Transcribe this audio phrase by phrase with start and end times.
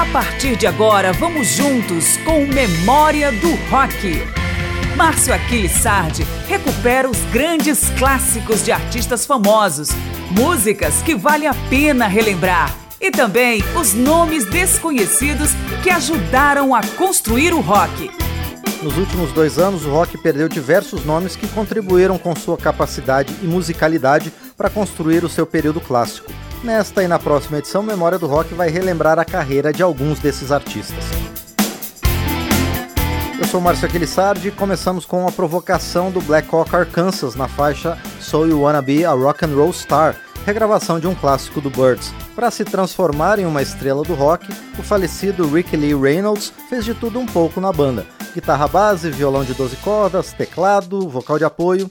[0.00, 4.24] A partir de agora, vamos juntos com Memória do Rock.
[4.96, 9.90] Márcio Aquiles Sardi recupera os grandes clássicos de artistas famosos,
[10.30, 15.50] músicas que vale a pena relembrar e também os nomes desconhecidos
[15.82, 18.10] que ajudaram a construir o rock.
[18.82, 23.46] Nos últimos dois anos, o rock perdeu diversos nomes que contribuíram com sua capacidade e
[23.46, 26.32] musicalidade para construir o seu período clássico.
[26.62, 30.52] Nesta e na próxima edição, Memória do Rock vai relembrar a carreira de alguns desses
[30.52, 31.02] artistas.
[33.38, 37.96] Eu sou Márcio Aquilissardi e começamos com a provocação do Black Hawk Arkansas na faixa
[38.20, 42.12] So You Wanna Be a Rock and Roll Star, regravação de um clássico do Birds.
[42.36, 44.46] Para se transformar em uma estrela do rock,
[44.78, 49.44] o falecido Ricky Lee Reynolds fez de tudo um pouco na banda: guitarra base, violão
[49.44, 51.90] de 12 cordas, teclado, vocal de apoio.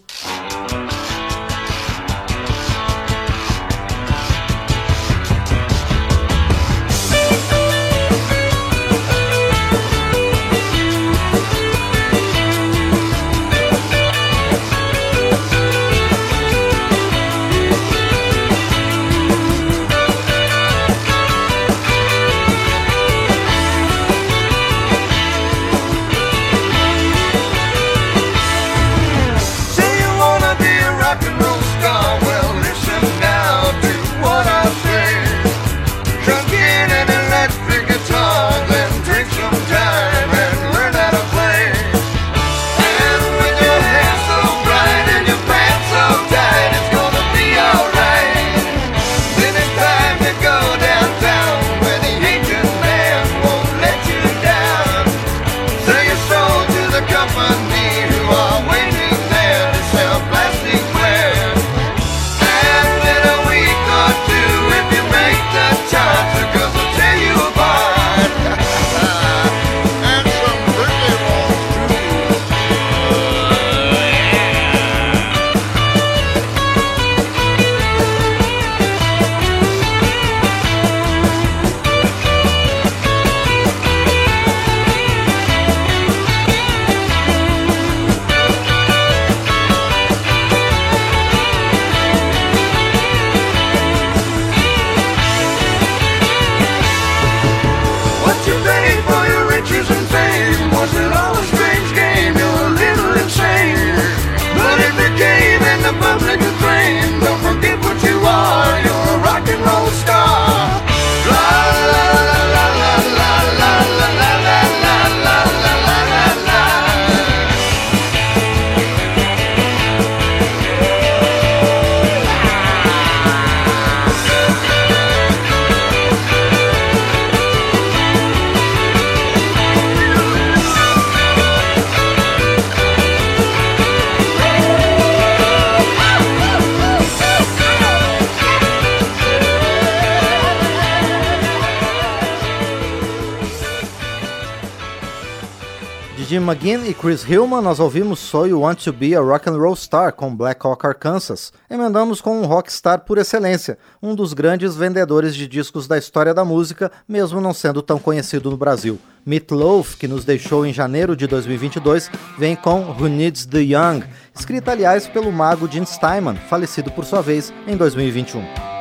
[146.50, 149.76] McGinn e Chris Hillman, nós ouvimos So You Want to Be a Rock and Roll
[149.76, 151.54] Star com Black Hawk Arkansas.
[151.70, 156.44] Emendamos com um rockstar por excelência, um dos grandes vendedores de discos da história da
[156.44, 158.98] música, mesmo não sendo tão conhecido no Brasil.
[159.24, 164.04] Meat Loaf, que nos deixou em janeiro de 2022, vem com Who Needs the Young,
[164.34, 168.79] escrita aliás pelo mago Gene Steinman, falecido por sua vez em 2021.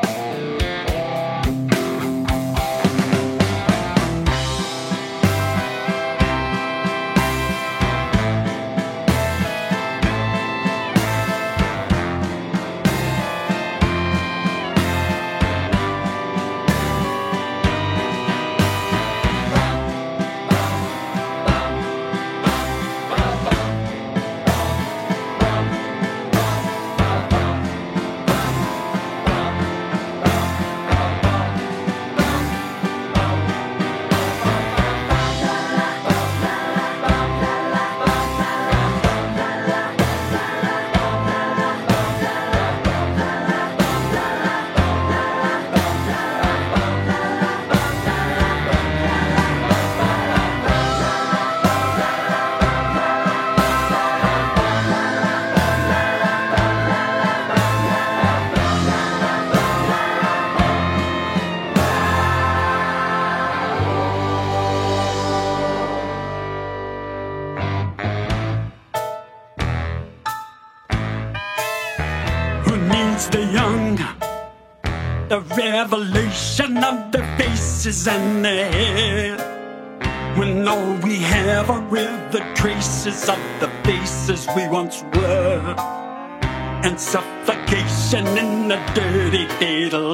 [88.09, 89.47] Suffocation in the dirty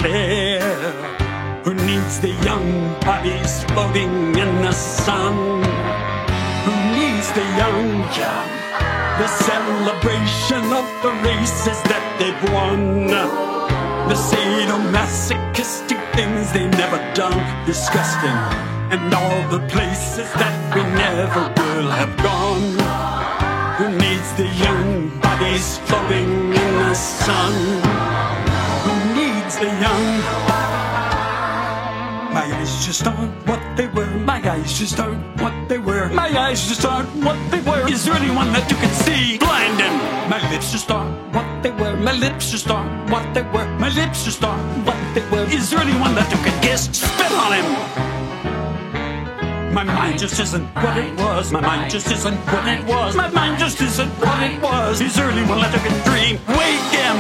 [0.09, 0.61] air.
[1.65, 5.63] Who needs the young bodies floating in the sun?
[6.65, 8.49] Who needs the young, young?
[9.19, 13.07] The celebration of the races that they've won.
[14.09, 17.39] The sadomasochistic things they've never done.
[17.67, 18.39] Disgusting
[18.91, 23.24] and all the places that we never will have gone.
[23.79, 27.53] Who needs the young bodies floating in the sun?
[28.85, 30.05] Who needs the young?
[32.33, 34.07] My eyes just aren't what they were.
[34.21, 36.09] My eyes just aren't what they were.
[36.11, 37.91] My eyes just aren't what they were.
[37.91, 39.39] Is there anyone that you can see?
[39.39, 39.99] Blind Blinding.
[40.31, 41.97] My lips just aren't what they were.
[41.97, 43.67] My lips just aren't what they were.
[43.79, 45.47] My lips just aren't what they were.
[45.51, 46.83] Is there anyone that you can guess?
[46.97, 48.24] Spit on him.
[49.75, 51.51] My mind just isn't what it was.
[51.51, 53.17] My mind just isn't what it was.
[53.17, 55.01] My mind just isn't what it was.
[55.01, 56.39] He's early one let him dream.
[56.47, 57.19] Wake him.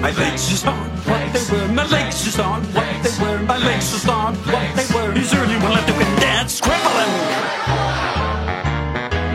[0.00, 1.68] My legs just aren't what they were.
[1.68, 3.40] My legs just aren't what they were.
[3.40, 5.12] My legs just aren't what they were.
[5.12, 6.60] He's early one let him dance.
[6.64, 7.10] Him.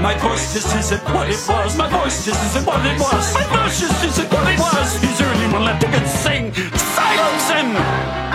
[0.02, 1.78] My voice just isn't what it was.
[1.78, 3.36] My voice just isn't what it was.
[3.36, 5.00] My voice just isn't what it was.
[5.00, 6.54] He's early one let him sing.
[6.74, 8.29] Silence him.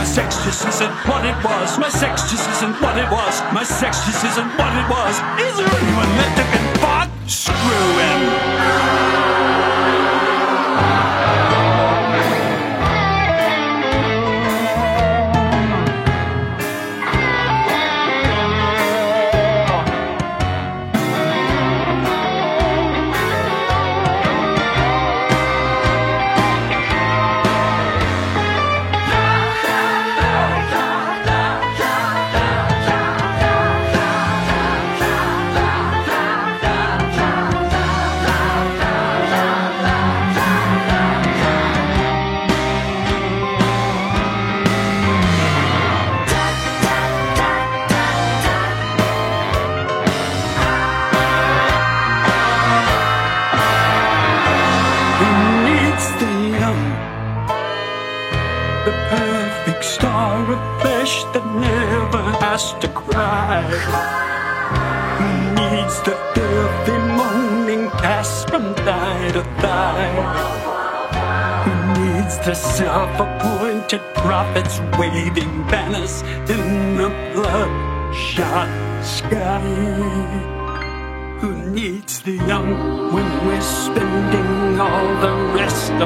[0.00, 1.78] My sex just isn't what it was.
[1.78, 3.42] My sex just isn't what it was.
[3.52, 5.14] My sex just isn't what it was.
[5.38, 7.10] Is there anyone that can fuck?
[7.28, 9.19] Screw him.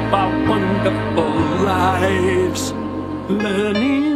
[0.07, 1.33] about wonderful
[1.65, 2.71] lives,
[3.29, 4.14] learning.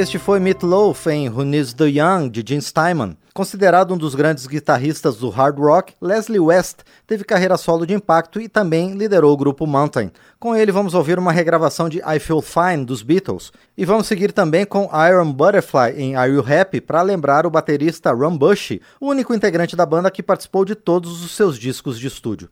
[0.00, 3.18] Este foi Meat Loaf em Who Needs the Young, de Gene Steinman.
[3.34, 8.40] Considerado um dos grandes guitarristas do hard rock, Leslie West teve carreira solo de impacto
[8.40, 10.10] e também liderou o grupo Mountain.
[10.38, 13.52] Com ele vamos ouvir uma regravação de I Feel Fine dos Beatles.
[13.76, 18.10] E vamos seguir também com Iron Butterfly em Are You Happy para lembrar o baterista
[18.10, 22.06] Ron Bush, o único integrante da banda que participou de todos os seus discos de
[22.06, 22.48] estúdio.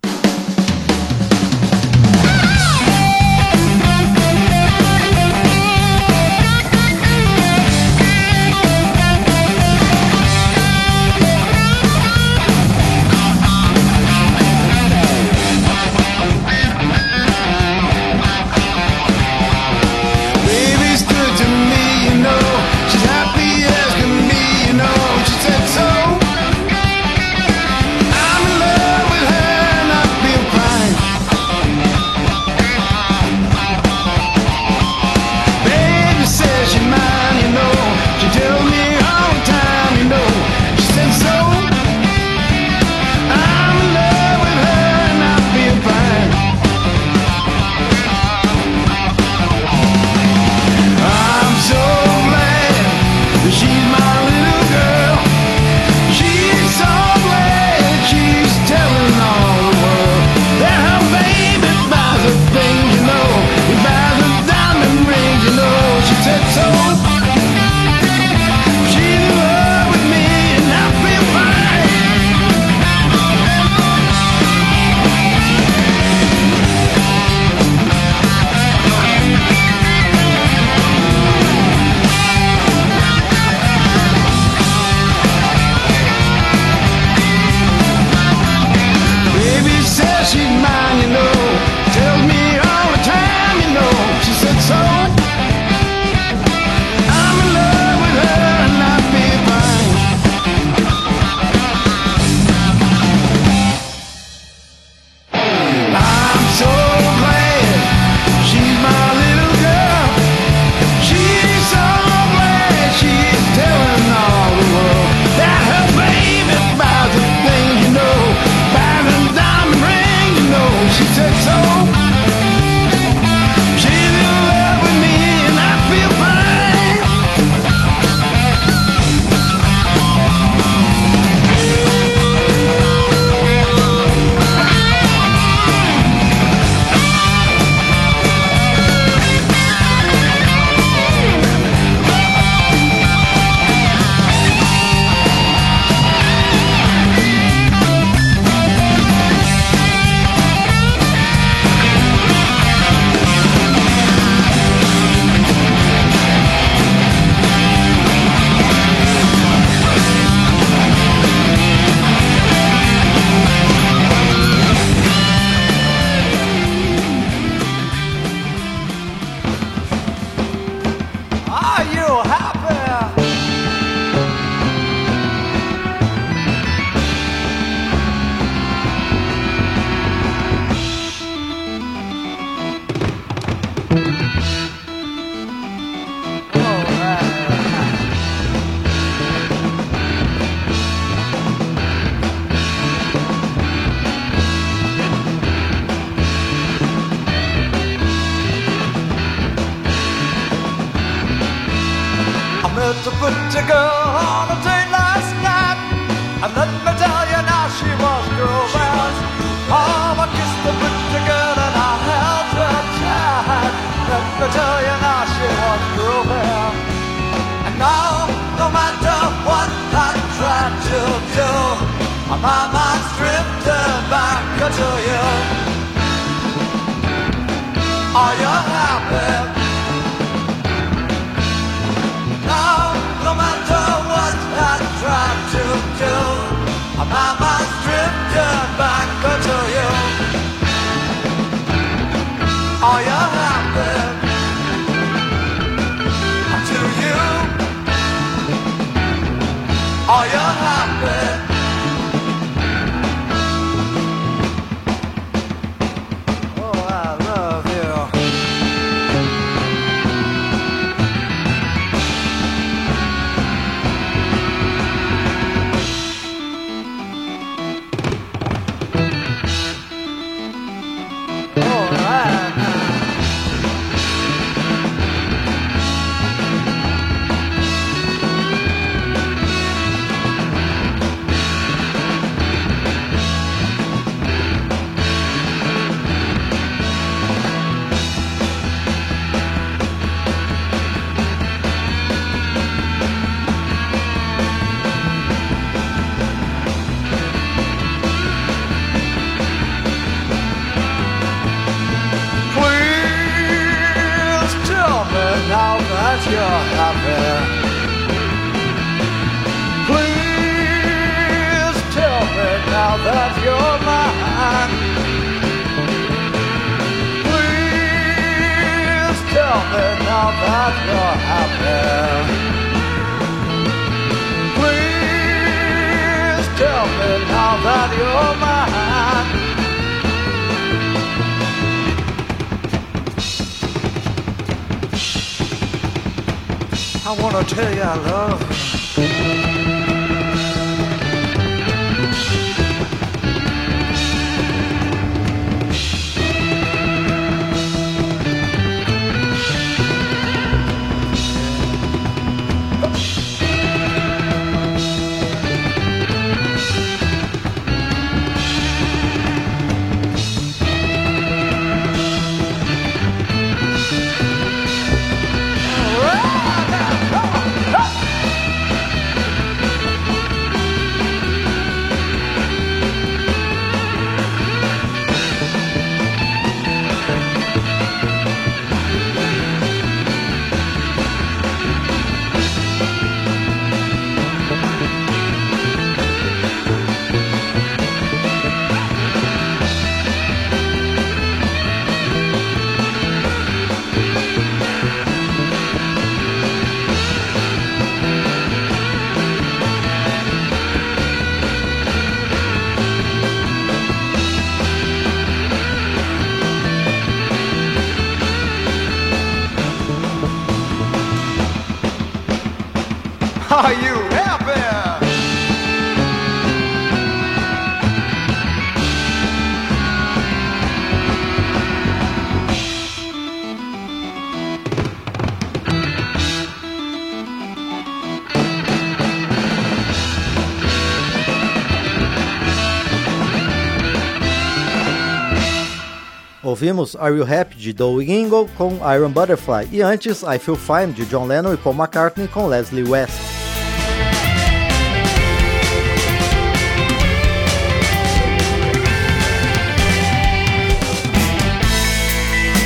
[436.60, 440.92] Ouvimos Are You Happy de Doug Ingle com Iron Butterfly e antes I Feel Fine
[440.92, 443.12] de John Lennon e Paul McCartney com Leslie West.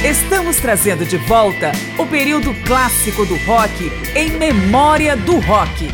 [0.03, 5.91] Estamos trazendo de volta o período clássico do rock em memória do rock.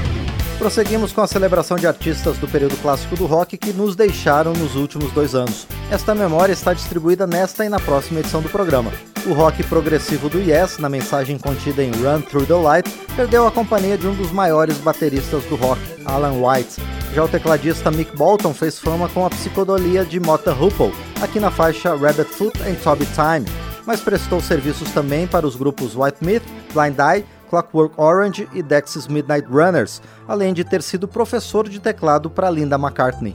[0.56, 4.76] Prosseguimos com a celebração de artistas do período clássico do rock que nos deixaram nos
[4.76, 5.67] últimos dois anos.
[5.90, 8.92] Esta memória está distribuída nesta e na próxima edição do programa.
[9.26, 13.50] O rock progressivo do Yes, na mensagem contida em Run Through the Light, perdeu a
[13.50, 16.76] companhia de um dos maiores bateristas do rock, Alan White.
[17.14, 21.50] Já o tecladista Mick Bolton fez fama com a psicodolia de Mota Hoople, aqui na
[21.50, 23.46] faixa Rabbit Foot and Toby Time,
[23.86, 29.08] mas prestou serviços também para os grupos White Myth, Blind Eye, Clockwork Orange e Dexys
[29.08, 33.34] Midnight Runners, além de ter sido professor de teclado para Linda McCartney.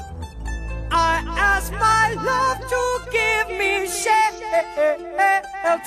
[4.53, 5.81] And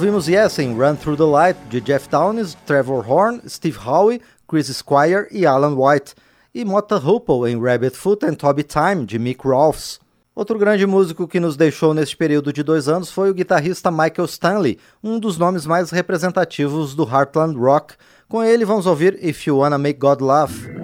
[0.00, 4.68] Ouvimos Yes em Run Through the Light, de Jeff Downes, Trevor Horn, Steve Howe, Chris
[4.68, 6.14] Squire e Alan White,
[6.54, 10.00] e Mota Hoople em Rabbit Foot and Toby Time, de Mick Rolfs.
[10.34, 14.24] Outro grande músico que nos deixou neste período de dois anos foi o guitarrista Michael
[14.24, 17.92] Stanley, um dos nomes mais representativos do Heartland Rock.
[18.26, 20.79] Com ele vamos ouvir If You Wanna Make God Laugh.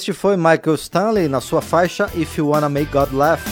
[0.00, 3.42] Este foi Michael Stanley na sua faixa If You Wanna Make God Laugh.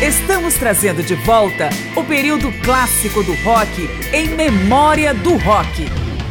[0.00, 5.86] Estamos trazendo de volta o período clássico do rock em memória do rock.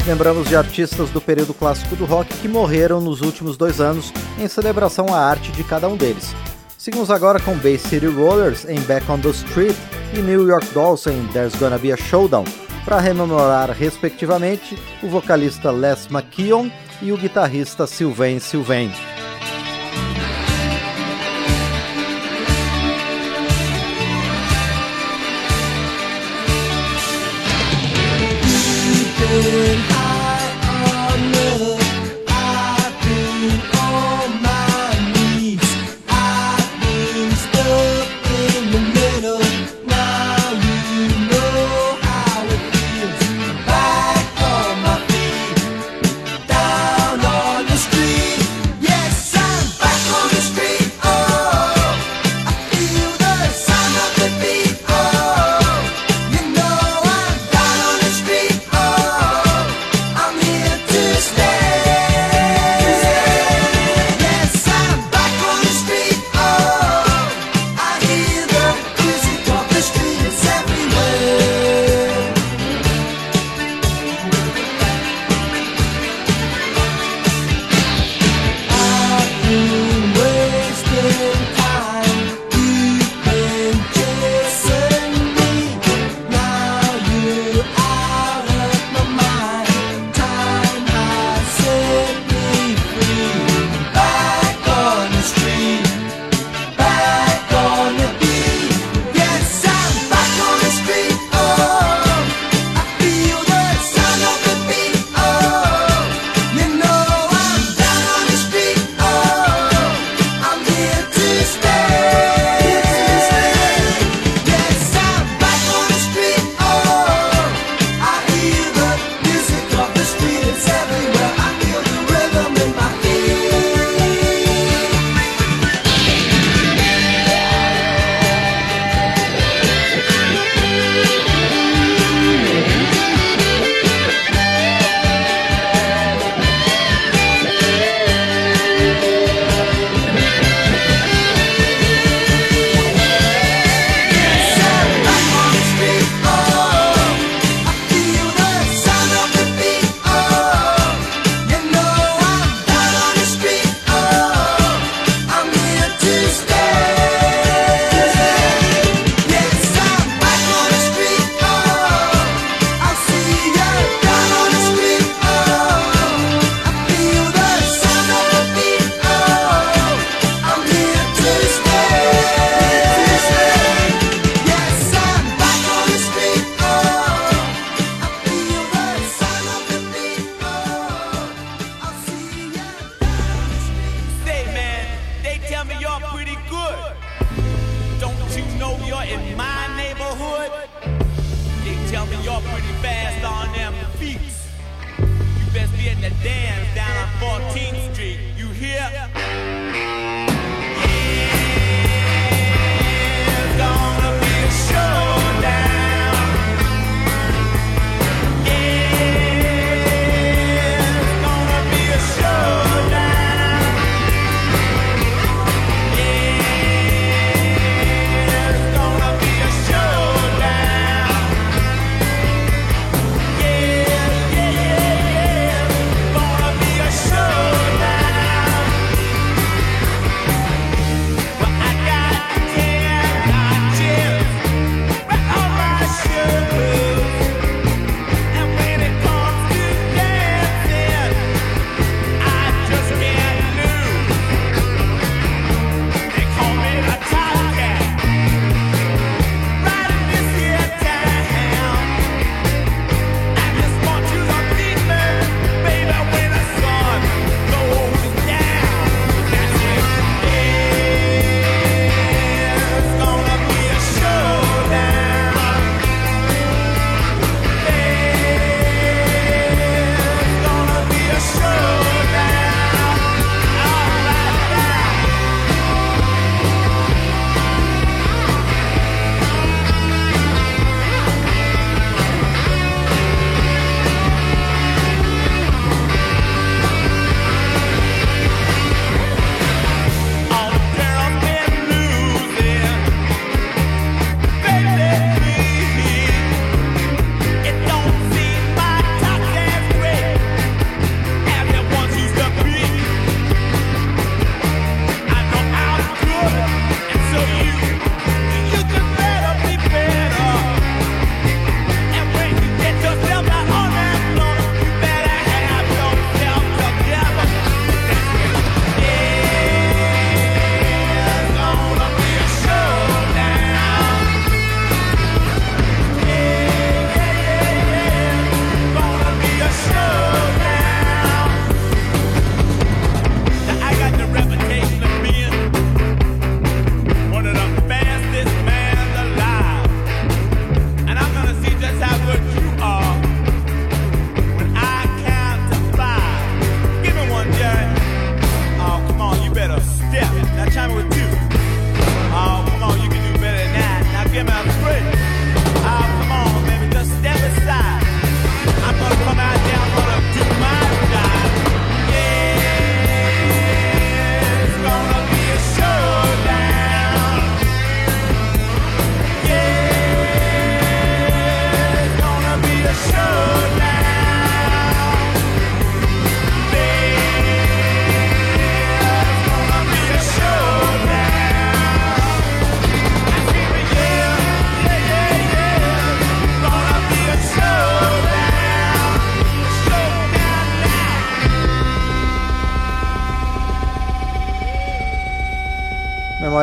[0.08, 4.47] Lembramos de artistas do período clássico do rock que morreram nos últimos dois anos em
[4.47, 6.34] celebração à arte de cada um deles.
[6.80, 9.76] Seguimos agora com Bay City Rollers em Back on the Street
[10.18, 12.46] e New York Dolls em There's Gonna Be a Showdown,
[12.86, 18.94] para rememorar, respectivamente, o vocalista Les McKeon e o guitarrista Sylvain Sylvain.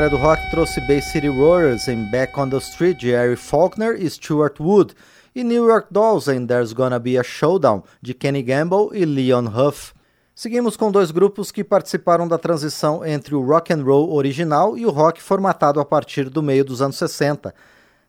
[0.06, 4.00] Memória do Rock trouxe Bay City Rollers em Back on the Street de Harry Faulkner
[4.00, 4.94] e Stuart Wood,
[5.34, 9.46] e New York Dolls em There's Gonna Be a Showdown de Kenny Gamble e Leon
[9.48, 9.92] Huff.
[10.32, 14.86] Seguimos com dois grupos que participaram da transição entre o rock and roll original e
[14.86, 17.52] o rock formatado a partir do meio dos anos 60.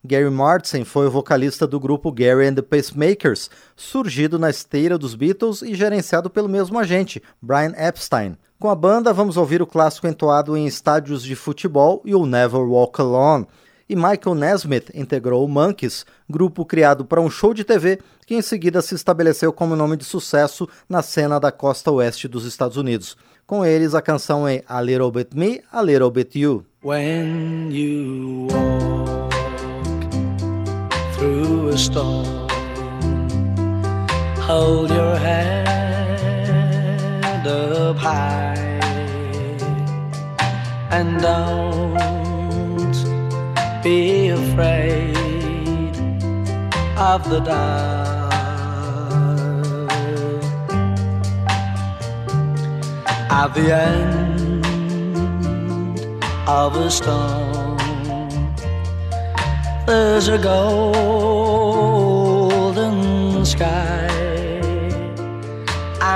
[0.05, 5.15] Gary Martin foi o vocalista do grupo Gary and the Pacemakers, surgido na esteira dos
[5.15, 8.37] Beatles e gerenciado pelo mesmo agente, Brian Epstein.
[8.59, 12.61] Com a banda, vamos ouvir o clássico entoado em estádios de futebol e o Never
[12.61, 13.45] Walk Alone.
[13.87, 18.41] E Michael Nesmith integrou o Monkeys, grupo criado para um show de TV que em
[18.41, 23.15] seguida se estabeleceu como nome de sucesso na cena da costa oeste dos Estados Unidos.
[23.45, 26.65] Com eles, a canção é A Little Bit Me, A Little Bit You.
[26.83, 29.35] When you walk
[31.15, 32.47] through a storm,
[34.47, 35.86] hold your head
[37.47, 38.55] up high
[40.91, 42.97] and don't
[43.83, 45.15] be afraid
[46.97, 48.27] of the dark.
[53.29, 54.65] At the end
[56.47, 57.77] of a storm,
[59.85, 60.95] there's a golden
[63.45, 63.86] sky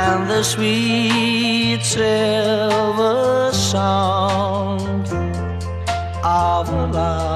[0.03, 5.07] and the sweet silver sound
[6.23, 7.31] of love.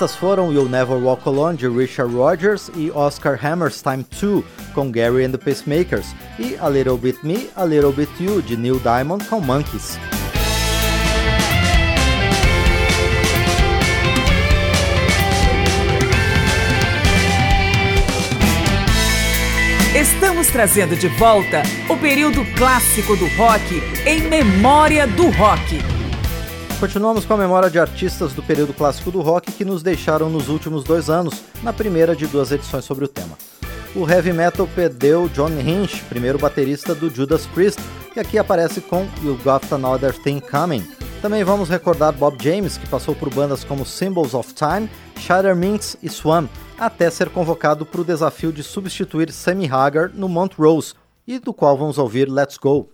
[0.00, 4.42] Estas foram You'll Never Walk Alone de Richard Rogers e Oscar Hammer's Time 2
[4.72, 8.56] com Gary and the Pacemakers e A Little Bit Me, A Little Bit You de
[8.56, 9.98] Neil Diamond com Monkeys.
[19.94, 25.99] Estamos trazendo de volta o período clássico do rock em memória do rock.
[26.80, 30.48] Continuamos com a memória de artistas do período clássico do rock que nos deixaram nos
[30.48, 33.36] últimos dois anos, na primeira de duas edições sobre o tema.
[33.94, 37.78] o heavy metal perdeu John Hinch, primeiro baterista do Judas Priest,
[38.14, 40.82] que aqui aparece com You Got Another Thing Coming.
[41.20, 45.98] Também vamos recordar Bob James, que passou por bandas como Symbols of Time, Shatter Minx
[46.02, 50.94] e Swan, até ser convocado para o desafio de substituir Sammy Hagar no Montrose,
[51.26, 52.88] e do qual vamos ouvir Let's Go.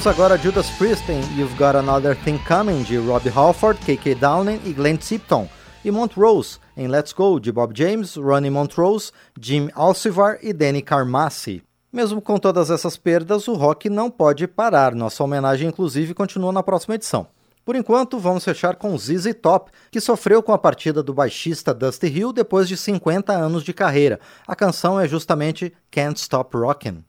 [0.00, 4.58] Ouvimos agora Judas Priest em You've Got Another Thing Coming de Robbie Halford, KK Downing
[4.64, 5.46] e Glenn Tipton,
[5.84, 11.62] e Montrose em Let's Go de Bob James, Ronnie Montrose, Jim Alcivar e Danny Carmassi.
[11.92, 14.94] Mesmo com todas essas perdas, o rock não pode parar.
[14.94, 17.26] Nossa homenagem, inclusive, continua na próxima edição.
[17.62, 22.06] Por enquanto, vamos fechar com ZZ Top, que sofreu com a partida do baixista Dusty
[22.06, 24.18] Hill depois de 50 anos de carreira.
[24.48, 27.04] A canção é justamente Can't Stop Rockin'.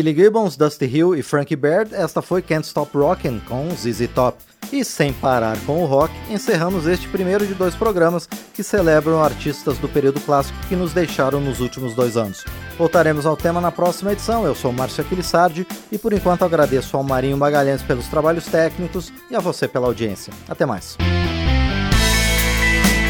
[0.00, 4.38] Billy Gibbons, Dusty Hill e Frankie Baird, esta foi Can't Stop Rockin' com ZZ Top.
[4.72, 9.76] E sem parar com o rock, encerramos este primeiro de dois programas que celebram artistas
[9.76, 12.46] do período clássico que nos deixaram nos últimos dois anos.
[12.78, 14.46] Voltaremos ao tema na próxima edição.
[14.46, 19.36] Eu sou Márcio Aquilissardi e por enquanto agradeço ao Marinho Magalhães pelos trabalhos técnicos e
[19.36, 20.32] a você pela audiência.
[20.48, 20.96] Até mais.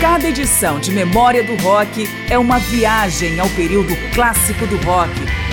[0.01, 5.13] Cada edição de Memória do Rock é uma viagem ao período clássico do rock,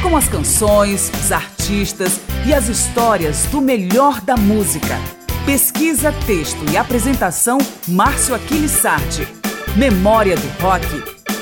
[0.09, 4.97] com as canções, os artistas e as histórias do melhor da música.
[5.45, 9.27] Pesquisa, texto e apresentação Márcio Aquiles Sardi.
[9.75, 10.87] Memória do Rock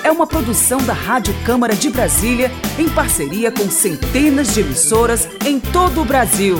[0.04, 5.60] é uma produção da Rádio Câmara de Brasília em parceria com centenas de emissoras em
[5.60, 6.58] todo o Brasil.